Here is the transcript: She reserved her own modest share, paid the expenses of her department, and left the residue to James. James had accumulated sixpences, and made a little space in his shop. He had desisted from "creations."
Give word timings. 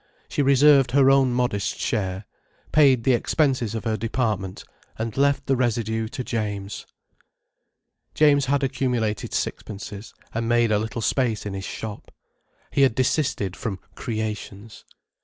She 0.29 0.41
reserved 0.41 0.93
her 0.93 1.11
own 1.11 1.31
modest 1.31 1.77
share, 1.77 2.25
paid 2.71 3.03
the 3.03 3.13
expenses 3.13 3.75
of 3.75 3.83
her 3.83 3.97
department, 3.97 4.63
and 4.97 5.15
left 5.15 5.45
the 5.45 5.55
residue 5.55 6.07
to 6.07 6.23
James. 6.23 6.87
James 8.15 8.45
had 8.45 8.63
accumulated 8.63 9.31
sixpences, 9.31 10.15
and 10.33 10.49
made 10.49 10.71
a 10.71 10.79
little 10.79 11.01
space 11.03 11.45
in 11.45 11.53
his 11.53 11.65
shop. 11.65 12.11
He 12.71 12.81
had 12.81 12.95
desisted 12.95 13.55
from 13.55 13.77
"creations." 13.93 14.85